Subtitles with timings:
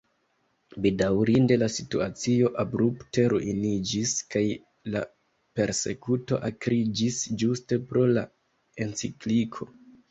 [0.85, 4.43] Bedaŭrinde la situacio abrupte ruiniĝis kaj
[4.97, 5.05] la
[5.61, 8.29] persekuto akriĝis ĝuste pro la
[8.89, 9.75] encikliko.